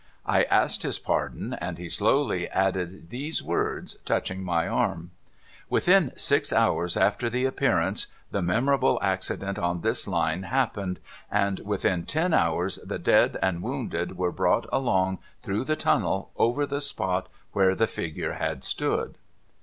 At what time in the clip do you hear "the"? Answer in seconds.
7.29-7.45, 8.31-8.41, 12.83-12.97, 15.65-15.75, 16.65-16.81, 17.75-17.85